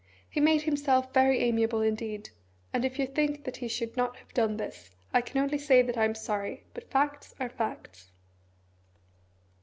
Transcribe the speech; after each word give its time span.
He 0.27 0.39
made 0.39 0.63
himself 0.63 1.13
very 1.13 1.37
amiable 1.41 1.81
indeed, 1.83 2.31
and 2.73 2.83
if 2.83 2.97
you 2.97 3.05
think 3.05 3.43
that 3.43 3.57
he 3.57 3.67
should 3.67 3.95
not 3.95 4.15
have 4.17 4.33
done 4.33 4.57
this, 4.57 4.89
I 5.13 5.21
can 5.21 5.39
only 5.39 5.59
say 5.59 5.83
that 5.83 5.95
I 5.95 6.05
am 6.05 6.15
sorry, 6.15 6.63
but 6.73 6.89
facts 6.89 7.35
are 7.39 7.49
facts. 7.49 8.09